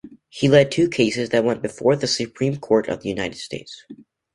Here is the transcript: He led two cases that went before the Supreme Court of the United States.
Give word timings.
He 0.29 0.47
led 0.49 0.71
two 0.71 0.89
cases 0.89 1.29
that 1.29 1.43
went 1.43 1.61
before 1.61 1.95
the 1.95 2.07
Supreme 2.07 2.57
Court 2.57 2.87
of 2.87 3.03
the 3.03 3.09
United 3.09 3.37
States. 3.37 3.85